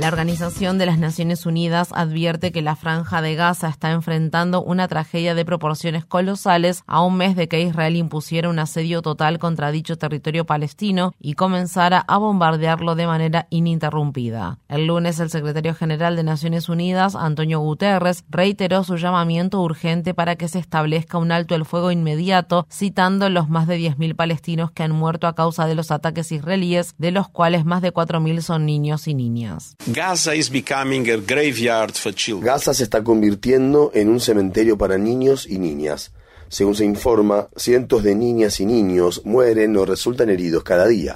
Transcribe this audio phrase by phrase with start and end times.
[0.00, 4.88] La Organización de las Naciones Unidas advierte que la franja de Gaza está enfrentando una
[4.88, 9.70] tragedia de proporciones colosales a un mes de que Israel impusiera un asedio total contra
[9.70, 14.58] dicho territorio palestino y comenzara a bombardearlo de manera ininterrumpida.
[14.68, 20.36] El lunes, el secretario general de Naciones Unidas, Antonio Guterres, reiteró su llamamiento urgente para
[20.36, 24.82] que se establezca un alto el fuego inmediato, citando los más de 10.000 palestinos que
[24.82, 28.64] han muerto a causa de los ataques israelíes, de los cuales más de 4.000 son
[28.64, 29.76] niños y niñas.
[32.40, 36.12] Gaza se está convirtiendo en un cementerio para niños y niñas.
[36.50, 41.14] Según se informa, cientos de niñas y niños mueren o resultan heridos cada día.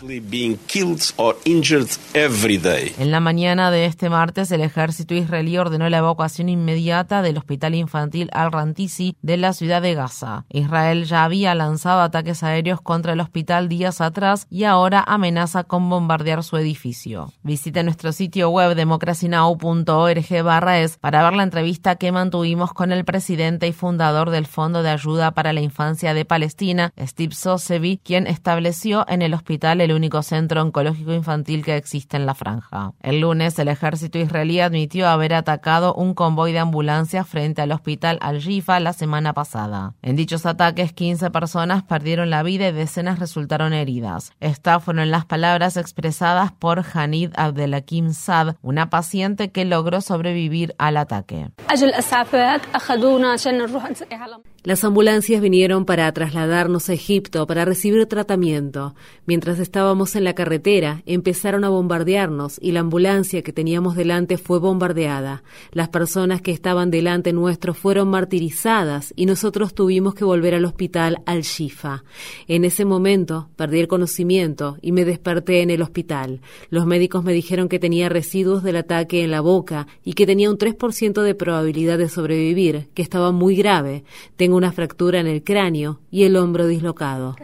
[2.99, 7.75] En la mañana de este martes, el ejército israelí ordenó la evacuación inmediata del hospital
[7.75, 10.45] infantil Al-Rantisi de la ciudad de Gaza.
[10.51, 15.91] Israel ya había lanzado ataques aéreos contra el hospital días atrás y ahora amenaza con
[15.91, 17.33] bombardear su edificio.
[17.43, 20.33] Visite nuestro sitio web democracynow.org
[20.75, 24.91] es para ver la entrevista que mantuvimos con el presidente y fundador del Fondo de
[24.91, 30.22] Ayuda para la Infancia de Palestina, Steve Sosevi, quien estableció en el hospital el único
[30.22, 32.92] centro oncológico infantil que existe en la franja.
[33.00, 38.19] El lunes, el ejército israelí admitió haber atacado un convoy de ambulancias frente al hospital
[38.20, 39.94] Al-Rifa la semana pasada.
[40.03, 44.32] En dichos ataques, 15 personas perdieron la vida y decenas resultaron heridas.
[44.41, 50.97] Estas fueron las palabras expresadas por Hanid Abdelakim Sad, una paciente que logró sobrevivir al
[50.97, 51.50] ataque.
[54.64, 58.94] Las ambulancias vinieron para trasladarnos a Egipto para recibir tratamiento.
[59.26, 64.58] Mientras estábamos en la carretera, empezaron a bombardearnos y la ambulancia que teníamos delante fue
[64.58, 65.42] bombardeada.
[65.72, 71.19] Las personas que estaban delante nuestro fueron martirizadas y nosotros tuvimos que volver al hospital
[71.26, 72.02] Al-Shifa.
[72.48, 76.41] En ese momento perdí el conocimiento y me desperté en el hospital.
[76.70, 80.48] Los médicos me dijeron que tenía residuos del ataque en la boca y que tenía
[80.48, 84.04] un 3% de probabilidad de sobrevivir, que estaba muy grave.
[84.36, 87.37] Tengo una fractura en el cráneo y el hombro dislocado.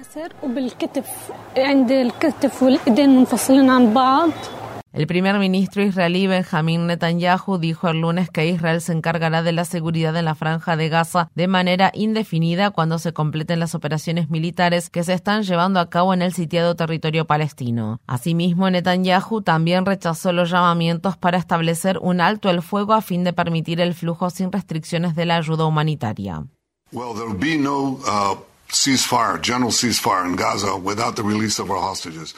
[4.93, 9.65] El primer ministro israelí Benjamin Netanyahu dijo el lunes que Israel se encargará de la
[9.65, 14.91] seguridad en la franja de Gaza de manera indefinida cuando se completen las operaciones militares
[14.91, 18.01] que se están llevando a cabo en el sitiado territorio palestino.
[18.09, 23.33] Asimismo, Netanyahu también rechazó los llamamientos para establecer un alto el fuego a fin de
[23.33, 26.47] permitir el flujo sin restricciones de la ayuda humanitaria.
[26.93, 28.35] Well, there'll be no uh,
[28.69, 32.35] ceasefire, general ceasefire in Gaza without the release of our hostages.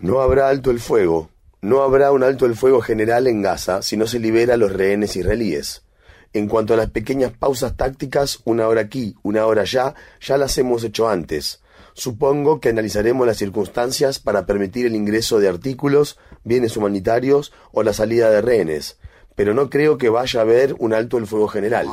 [0.00, 1.30] No habrá alto el fuego.
[1.62, 4.72] No habrá un alto el fuego general en Gaza si no se libera a los
[4.72, 5.82] rehenes israelíes.
[6.34, 10.58] En cuanto a las pequeñas pausas tácticas, una hora aquí, una hora allá, ya las
[10.58, 11.62] hemos hecho antes.
[11.94, 17.94] Supongo que analizaremos las circunstancias para permitir el ingreso de artículos, bienes humanitarios o la
[17.94, 18.98] salida de rehenes
[19.38, 21.86] pero no creo que vaya a haber un alto el fuego general.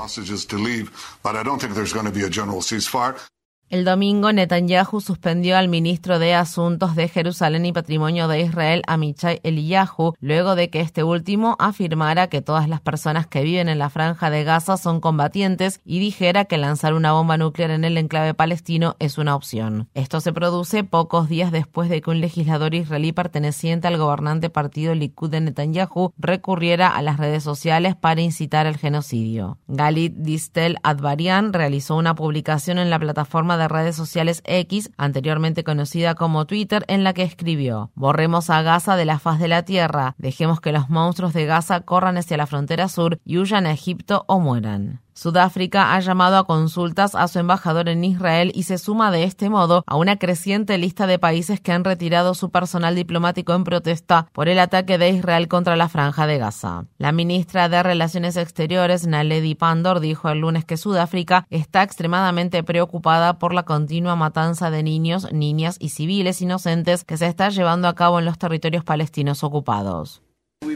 [3.68, 9.40] El domingo, Netanyahu suspendió al ministro de Asuntos de Jerusalén y Patrimonio de Israel, Amichai
[9.42, 13.90] Eliyahu, luego de que este último afirmara que todas las personas que viven en la
[13.90, 18.36] franja de Gaza son combatientes y dijera que lanzar una bomba nuclear en el enclave
[18.36, 19.90] palestino es una opción.
[19.96, 24.94] Esto se produce pocos días después de que un legislador israelí perteneciente al gobernante partido
[24.94, 29.58] Likud de Netanyahu recurriera a las redes sociales para incitar al genocidio.
[29.68, 36.16] Galit Distel Advarian realizó una publicación en la plataforma de redes sociales X, anteriormente conocida
[36.16, 40.16] como Twitter, en la que escribió, borremos a Gaza de la faz de la tierra,
[40.18, 44.26] dejemos que los monstruos de Gaza corran hacia la frontera sur y huyan a Egipto
[44.28, 45.05] o mueran.
[45.16, 49.50] Sudáfrica ha llamado a consultas a su embajador en Israel y se suma de este
[49.50, 54.28] modo a una creciente lista de países que han retirado su personal diplomático en protesta
[54.34, 56.84] por el ataque de Israel contra la franja de Gaza.
[56.98, 63.40] La ministra de Relaciones Exteriores, Naledi Pandor, dijo el lunes que Sudáfrica está extremadamente preocupada
[63.40, 67.96] por la continua matanza de niños, niñas y civiles inocentes que se está llevando a
[67.96, 70.22] cabo en los territorios palestinos ocupados.
[70.66, 70.76] Uh,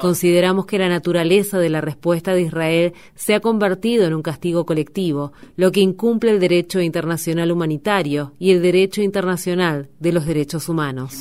[0.00, 4.66] Consideramos que la naturaleza de la respuesta de Israel se ha convertido en un castigo
[4.66, 10.68] colectivo, lo que incumple el derecho internacional humanitario y el derecho internacional de los derechos
[10.68, 11.14] humanos.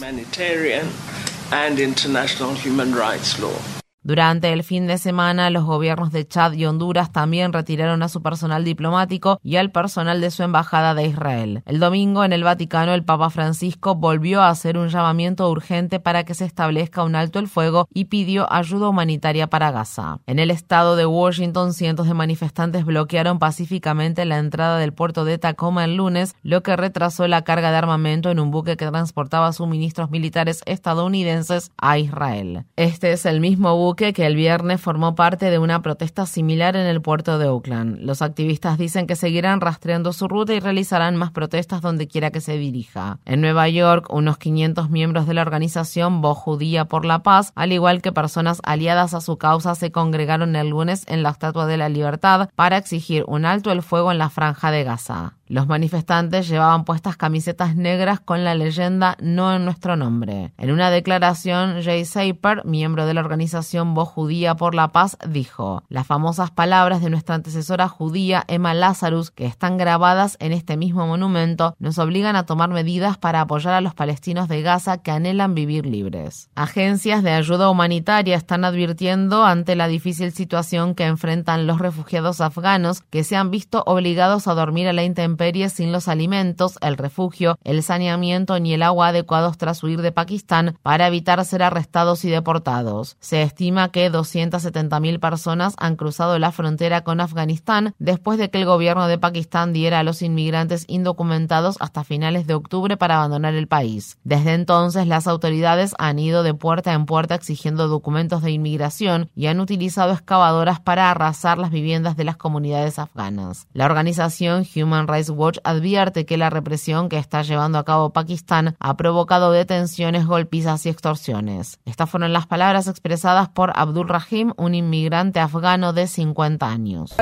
[4.10, 8.24] Durante el fin de semana, los gobiernos de Chad y Honduras también retiraron a su
[8.24, 11.62] personal diplomático y al personal de su embajada de Israel.
[11.68, 16.24] El domingo, en el Vaticano, el Papa Francisco volvió a hacer un llamamiento urgente para
[16.24, 20.22] que se establezca un alto el fuego y pidió ayuda humanitaria para Gaza.
[20.26, 25.38] En el estado de Washington, cientos de manifestantes bloquearon pacíficamente la entrada del puerto de
[25.38, 29.54] Tacoma el lunes, lo que retrasó la carga de armamento en un buque que transportaba
[29.54, 32.66] suministros militares estadounidenses a Israel.
[32.76, 36.88] Este es el mismo buque que el viernes formó parte de una protesta similar en
[36.88, 38.00] el puerto de Oakland.
[38.00, 42.40] Los activistas dicen que seguirán rastreando su ruta y realizarán más protestas donde quiera que
[42.40, 43.20] se dirija.
[43.26, 47.74] En Nueva York, unos 500 miembros de la organización Voz Judía por la Paz, al
[47.74, 51.78] igual que personas aliadas a su causa, se congregaron el lunes en la Estatua de
[51.78, 55.34] la Libertad para exigir un alto el fuego en la franja de Gaza.
[55.50, 60.54] Los manifestantes llevaban puestas camisetas negras con la leyenda No en nuestro nombre.
[60.60, 65.84] En una declaración, Jay Saper, miembro de la organización Voz Judía por la Paz, dijo:
[65.90, 71.08] Las famosas palabras de nuestra antecesora judía Emma Lazarus, que están grabadas en este mismo
[71.08, 75.56] monumento, nos obligan a tomar medidas para apoyar a los palestinos de Gaza que anhelan
[75.56, 76.50] vivir libres.
[76.56, 83.02] Agencias de ayuda humanitaria están advirtiendo ante la difícil situación que enfrentan los refugiados afganos
[83.10, 87.58] que se han visto obligados a dormir a la intemperie sin los alimentos, el refugio,
[87.64, 92.30] el saneamiento ni el agua adecuados tras huir de Pakistán para evitar ser arrestados y
[92.30, 93.18] deportados.
[93.20, 98.66] Se estima que 270.000 personas han cruzado la frontera con Afganistán después de que el
[98.66, 103.68] gobierno de Pakistán diera a los inmigrantes indocumentados hasta finales de octubre para abandonar el
[103.68, 104.18] país.
[104.24, 109.48] Desde entonces, las autoridades han ido de puerta en puerta exigiendo documentos de inmigración y
[109.48, 113.68] han utilizado excavadoras para arrasar las viviendas de las comunidades afganas.
[113.74, 118.76] La organización Human Rights Watch advierte que la represión que está llevando a cabo Pakistán
[118.80, 121.80] ha provocado detenciones, golpizas y extorsiones.
[121.86, 127.16] Estas fueron las palabras expresadas por Abdul Rahim, un inmigrante afgano de 50 años.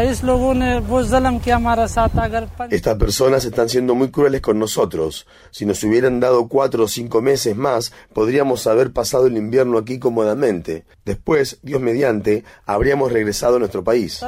[2.69, 5.25] Estas personas están siendo muy crueles con nosotros.
[5.51, 9.99] Si nos hubieran dado cuatro o cinco meses más, podríamos haber pasado el invierno aquí
[9.99, 10.85] cómodamente.
[11.05, 14.21] Después, Dios mediante, habríamos regresado a nuestro país.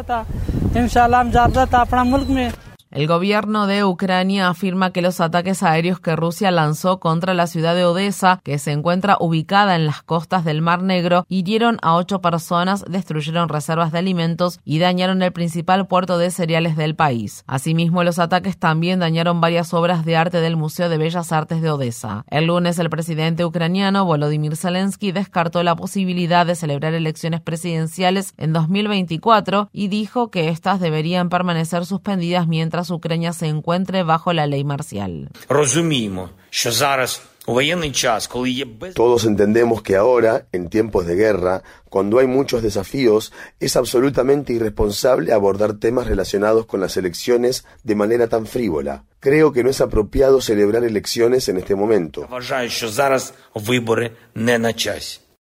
[2.92, 7.76] El gobierno de Ucrania afirma que los ataques aéreos que Rusia lanzó contra la ciudad
[7.76, 12.20] de Odessa, que se encuentra ubicada en las costas del Mar Negro, hirieron a ocho
[12.20, 17.44] personas, destruyeron reservas de alimentos y dañaron el principal puerto de cereales del país.
[17.46, 21.70] Asimismo, los ataques también dañaron varias obras de arte del Museo de Bellas Artes de
[21.70, 22.26] Odessa.
[22.28, 28.52] El lunes, el presidente ucraniano Volodymyr Zelensky descartó la posibilidad de celebrar elecciones presidenciales en
[28.52, 34.64] 2024 y dijo que éstas deberían permanecer suspendidas mientras Ucrania se encuentre bajo la ley
[34.64, 35.30] marcial.
[38.94, 45.34] Todos entendemos que ahora, en tiempos de guerra, cuando hay muchos desafíos, es absolutamente irresponsable
[45.34, 49.04] abordar temas relacionados con las elecciones de manera tan frívola.
[49.20, 52.28] Creo que no es apropiado celebrar elecciones en este momento.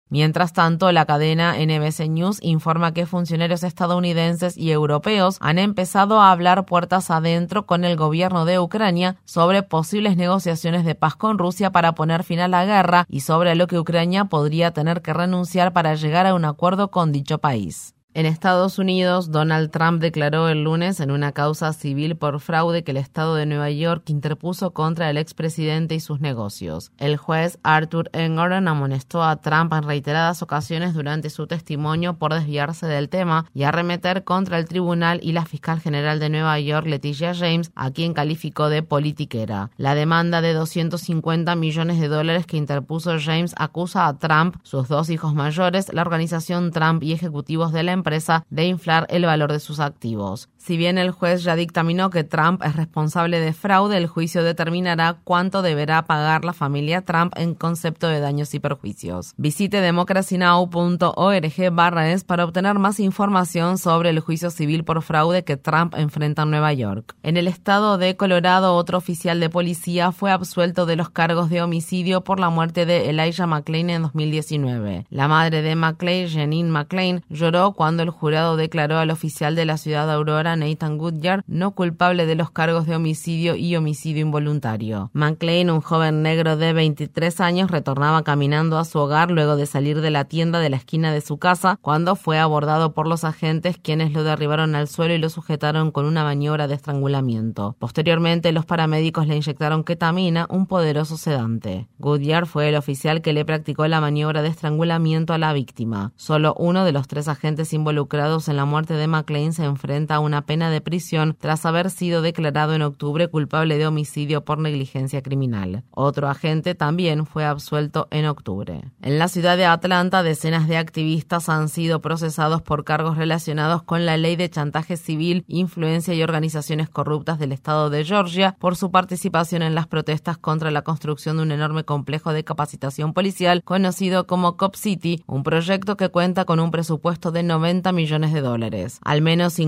[0.09, 6.31] Mientras tanto, la cadena NBC News informa que funcionarios estadounidenses y europeos han empezado a
[6.31, 11.71] hablar puertas adentro con el gobierno de Ucrania sobre posibles negociaciones de paz con Rusia
[11.71, 15.73] para poner fin a la guerra y sobre lo que Ucrania podría tener que renunciar
[15.73, 17.93] para llegar a un acuerdo con dicho país.
[18.19, 22.91] En Estados Unidos, Donald Trump declaró el lunes en una causa civil por fraude que
[22.91, 26.91] el Estado de Nueva York interpuso contra el expresidente y sus negocios.
[26.97, 32.87] El juez Arthur Engoron amonestó a Trump en reiteradas ocasiones durante su testimonio por desviarse
[32.87, 37.33] del tema y arremeter contra el tribunal y la fiscal general de Nueva York, Leticia
[37.33, 39.71] James, a quien calificó de politiquera.
[39.77, 45.09] La demanda de 250 millones de dólares que interpuso James acusa a Trump, sus dos
[45.09, 48.08] hijos mayores, la organización Trump y ejecutivos de la empresa
[48.49, 50.49] de inflar el valor de sus activos.
[50.59, 55.17] Si bien el juez ya dictaminó que Trump es responsable de fraude, el juicio determinará
[55.23, 59.33] cuánto deberá pagar la familia Trump en concepto de daños y perjuicios.
[59.37, 65.55] Visite democracynow.org barra es para obtener más información sobre el juicio civil por fraude que
[65.55, 67.15] Trump enfrenta en Nueva York.
[67.23, 71.61] En el estado de Colorado, otro oficial de policía fue absuelto de los cargos de
[71.61, 75.05] homicidio por la muerte de Elijah McClain en 2019.
[75.09, 79.77] La madre de McClain, Janine McClain, lloró cuando el jurado declaró al oficial de la
[79.77, 85.09] ciudad de Aurora Nathan Goodyear, no culpable de los cargos de homicidio y homicidio involuntario.
[85.13, 90.01] McLean, un joven negro de 23 años, retornaba caminando a su hogar luego de salir
[90.01, 93.77] de la tienda de la esquina de su casa cuando fue abordado por los agentes
[93.81, 97.75] quienes lo derribaron al suelo y lo sujetaron con una maniobra de estrangulamiento.
[97.79, 101.87] Posteriormente, los paramédicos le inyectaron ketamina, un poderoso sedante.
[101.97, 106.13] Goodyear fue el oficial que le practicó la maniobra de estrangulamiento a la víctima.
[106.15, 110.19] Solo uno de los tres agentes involucrados en la muerte de McLean se enfrenta a
[110.19, 115.21] una pena de prisión tras haber sido declarado en octubre culpable de homicidio por negligencia
[115.21, 115.83] criminal.
[115.91, 118.81] Otro agente también fue absuelto en octubre.
[119.01, 124.05] En la ciudad de Atlanta, decenas de activistas han sido procesados por cargos relacionados con
[124.05, 128.91] la ley de chantaje civil, influencia y organizaciones corruptas del estado de Georgia por su
[128.91, 134.27] participación en las protestas contra la construcción de un enorme complejo de capacitación policial conocido
[134.27, 138.99] como Cop City, un proyecto que cuenta con un presupuesto de 90 millones de dólares.
[139.03, 139.59] Al menos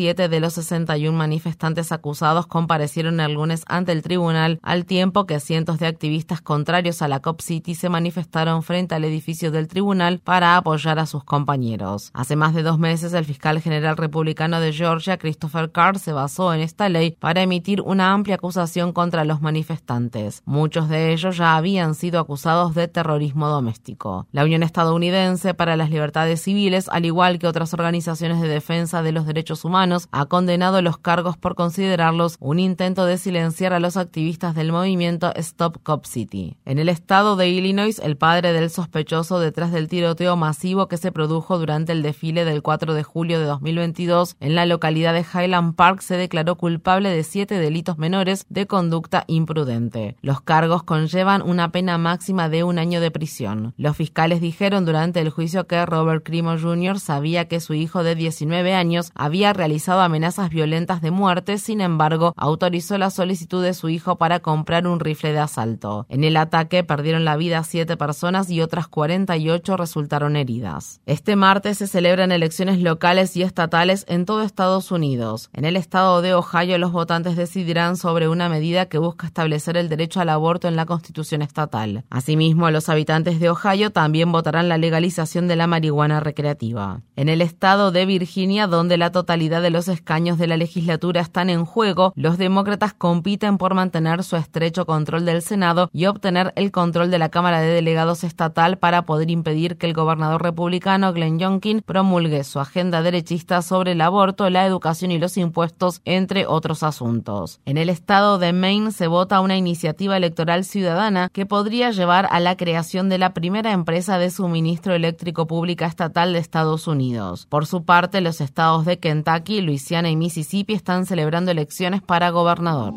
[0.00, 5.40] 57 de los 61 manifestantes acusados comparecieron el lunes ante el tribunal, al tiempo que
[5.40, 10.20] cientos de activistas contrarios a la Cop City se manifestaron frente al edificio del tribunal
[10.20, 12.10] para apoyar a sus compañeros.
[12.14, 16.54] Hace más de dos meses, el fiscal general republicano de Georgia, Christopher Carr, se basó
[16.54, 20.42] en esta ley para emitir una amplia acusación contra los manifestantes.
[20.46, 24.26] Muchos de ellos ya habían sido acusados de terrorismo doméstico.
[24.32, 29.12] La Unión Estadounidense para las Libertades Civiles, al igual que otras organizaciones de defensa de
[29.12, 33.96] los derechos humanos, ha condenado los cargos por considerarlos un intento de silenciar a los
[33.96, 36.56] activistas del movimiento Stop Cop City.
[36.64, 41.12] En el estado de Illinois, el padre del sospechoso detrás del tiroteo masivo que se
[41.12, 45.74] produjo durante el desfile del 4 de julio de 2022 en la localidad de Highland
[45.74, 50.16] Park se declaró culpable de siete delitos menores de conducta imprudente.
[50.20, 53.74] Los cargos conllevan una pena máxima de un año de prisión.
[53.76, 57.00] Los fiscales dijeron durante el juicio que Robert Crimo Jr.
[57.00, 62.34] sabía que su hijo de 19 años había realizado amenazas violentas de muerte, sin embargo,
[62.36, 66.06] autorizó la solicitud de su hijo para comprar un rifle de asalto.
[66.08, 71.00] En el ataque perdieron la vida siete personas y otras 48 resultaron heridas.
[71.06, 75.50] Este martes se celebran elecciones locales y estatales en todo Estados Unidos.
[75.52, 79.88] En el estado de Ohio, los votantes decidirán sobre una medida que busca establecer el
[79.88, 82.04] derecho al aborto en la Constitución estatal.
[82.10, 87.02] Asimismo, los habitantes de Ohio también votarán la legalización de la marihuana recreativa.
[87.16, 91.50] En el estado de Virginia, donde la totalidad de los escaños de la legislatura están
[91.50, 96.70] en juego, los demócratas compiten por mantener su estrecho control del Senado y obtener el
[96.70, 101.38] control de la Cámara de Delegados estatal para poder impedir que el gobernador republicano Glenn
[101.38, 106.82] Youngkin promulgue su agenda derechista sobre el aborto, la educación y los impuestos, entre otros
[106.82, 107.60] asuntos.
[107.64, 112.40] En el estado de Maine se vota una iniciativa electoral ciudadana que podría llevar a
[112.40, 117.46] la creación de la primera empresa de suministro eléctrico pública estatal de Estados Unidos.
[117.48, 122.94] Por su parte, los estados de Kentucky, Luisiana y Mississippi están celebrando elecciones para gobernador.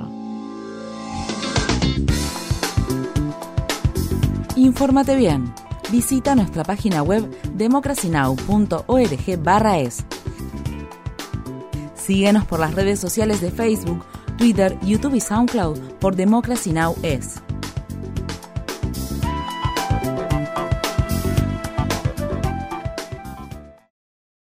[4.55, 5.51] Infórmate bien.
[5.91, 10.05] Visita nuestra página web democracynow.org/es.
[11.95, 14.05] Síguenos por las redes sociales de Facebook,
[14.37, 16.95] Twitter, YouTube y SoundCloud por Democracy Now!
[17.01, 17.41] es.